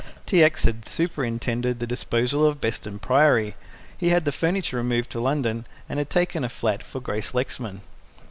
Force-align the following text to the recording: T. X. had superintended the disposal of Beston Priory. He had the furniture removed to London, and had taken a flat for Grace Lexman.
T. 0.25 0.43
X. 0.43 0.63
had 0.63 0.87
superintended 0.87 1.77
the 1.79 1.85
disposal 1.85 2.43
of 2.43 2.59
Beston 2.59 2.97
Priory. 2.97 3.55
He 3.95 4.09
had 4.09 4.25
the 4.25 4.31
furniture 4.31 4.77
removed 4.77 5.11
to 5.11 5.19
London, 5.21 5.67
and 5.87 5.99
had 5.99 6.09
taken 6.09 6.43
a 6.43 6.49
flat 6.49 6.81
for 6.81 6.99
Grace 6.99 7.35
Lexman. 7.35 7.81